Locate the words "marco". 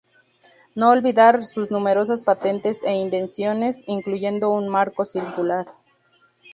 4.67-5.05